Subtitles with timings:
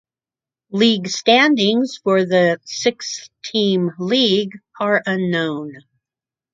[0.71, 5.75] League standings for the six–team league are unknown.